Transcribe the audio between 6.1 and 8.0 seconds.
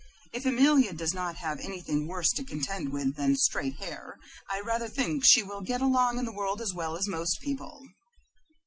in the world as well as most people."